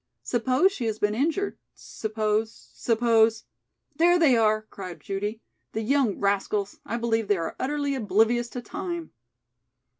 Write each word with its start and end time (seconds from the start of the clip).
"Suppose 0.23 0.71
she 0.71 0.85
has 0.87 0.97
been 0.97 1.13
injured 1.13 1.59
suppose 1.75 2.71
suppose" 2.73 3.43
"There 3.97 4.17
they 4.17 4.35
are!" 4.35 4.63
cried 4.63 4.99
Judy. 4.99 5.43
"The 5.73 5.81
young 5.83 6.17
rascals, 6.19 6.79
I 6.87 6.97
believe 6.97 7.27
they 7.27 7.37
are 7.37 7.55
utterly 7.59 7.93
oblivious 7.93 8.49
to 8.49 8.63
time." 8.63 9.11